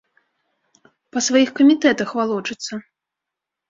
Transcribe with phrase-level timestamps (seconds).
[1.17, 2.85] Па сваіх камітэтах валочыцца.